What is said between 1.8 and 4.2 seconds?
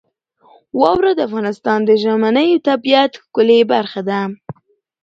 د ژمنۍ طبیعت ښکلې برخه